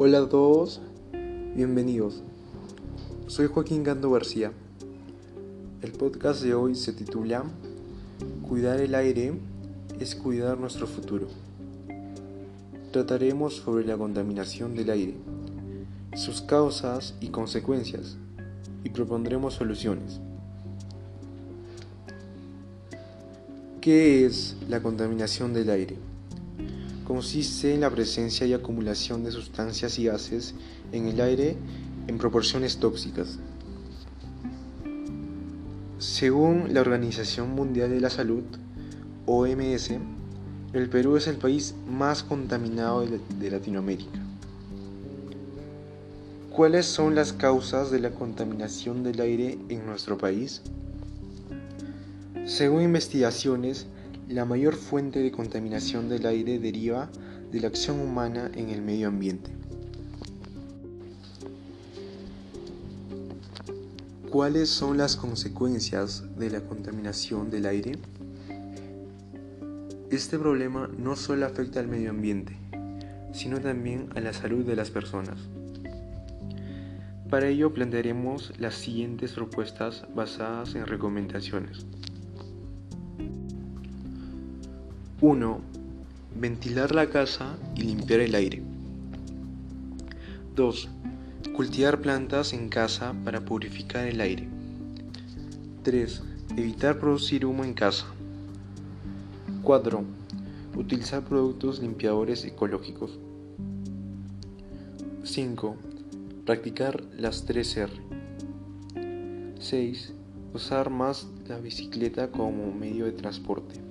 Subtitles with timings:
[0.00, 0.80] Hola a todos,
[1.56, 2.22] bienvenidos.
[3.26, 4.52] Soy Joaquín Gando García.
[5.82, 7.42] El podcast de hoy se titula
[8.48, 9.32] Cuidar el aire
[9.98, 11.26] es cuidar nuestro futuro.
[12.92, 15.14] Trataremos sobre la contaminación del aire,
[16.14, 18.18] sus causas y consecuencias,
[18.84, 20.20] y propondremos soluciones.
[23.80, 25.96] ¿Qué es la contaminación del aire?
[27.08, 30.52] Consiste en la presencia y acumulación de sustancias y gases
[30.92, 31.56] en el aire
[32.06, 33.38] en proporciones tóxicas.
[35.98, 38.42] Según la Organización Mundial de la Salud,
[39.24, 39.92] OMS,
[40.74, 44.20] el Perú es el país más contaminado de Latinoamérica.
[46.50, 50.60] ¿Cuáles son las causas de la contaminación del aire en nuestro país?
[52.44, 53.86] Según investigaciones,
[54.28, 57.08] la mayor fuente de contaminación del aire deriva
[57.50, 59.50] de la acción humana en el medio ambiente.
[64.30, 67.92] ¿Cuáles son las consecuencias de la contaminación del aire?
[70.10, 72.54] Este problema no solo afecta al medio ambiente,
[73.32, 75.38] sino también a la salud de las personas.
[77.30, 81.86] Para ello plantearemos las siguientes propuestas basadas en recomendaciones.
[85.20, 85.60] 1.
[86.36, 88.62] Ventilar la casa y limpiar el aire.
[90.54, 90.88] 2.
[91.56, 94.48] Cultivar plantas en casa para purificar el aire.
[95.82, 96.22] 3.
[96.56, 98.06] Evitar producir humo en casa.
[99.64, 100.04] 4.
[100.76, 103.18] Utilizar productos limpiadores ecológicos.
[105.24, 105.74] 5.
[106.46, 107.90] Practicar las 3R.
[109.58, 110.12] 6.
[110.54, 113.87] Usar más la bicicleta como medio de transporte.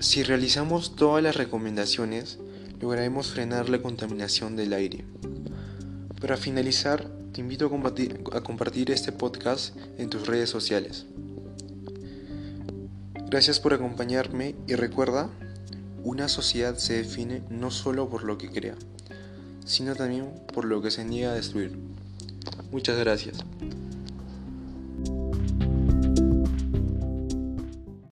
[0.00, 2.38] Si realizamos todas las recomendaciones,
[2.80, 5.04] lograremos frenar la contaminación del aire.
[6.18, 11.04] Para finalizar, te invito a compartir, este podcast en tus redes sociales.
[13.26, 15.28] Gracias por acompañarme y recuerda,
[16.02, 18.76] una sociedad se define no solo por lo que crea,
[19.66, 21.78] sino también por lo que se niega a destruir.
[22.72, 23.36] Muchas gracias.